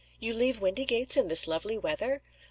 "You 0.19 0.33
leave 0.33 0.59
Windygates, 0.59 1.15
in 1.15 1.27
this 1.27 1.47
lovely 1.47 1.77
weather?" 1.77 2.23